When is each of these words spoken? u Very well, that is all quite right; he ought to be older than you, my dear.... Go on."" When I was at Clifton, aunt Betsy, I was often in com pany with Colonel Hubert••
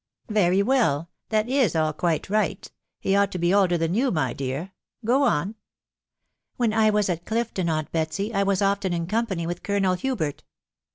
u 0.29 0.33
Very 0.33 0.63
well, 0.63 1.11
that 1.29 1.47
is 1.47 1.75
all 1.75 1.93
quite 1.93 2.27
right; 2.27 2.71
he 2.99 3.15
ought 3.15 3.31
to 3.31 3.37
be 3.37 3.53
older 3.53 3.77
than 3.77 3.93
you, 3.93 4.09
my 4.09 4.33
dear.... 4.33 4.71
Go 5.05 5.21
on."" 5.21 5.53
When 6.57 6.73
I 6.73 6.89
was 6.89 7.07
at 7.07 7.23
Clifton, 7.23 7.69
aunt 7.69 7.91
Betsy, 7.91 8.33
I 8.33 8.41
was 8.41 8.63
often 8.63 8.93
in 8.93 9.05
com 9.05 9.27
pany 9.27 9.45
with 9.45 9.61
Colonel 9.61 9.93
Hubert•• 9.93 10.37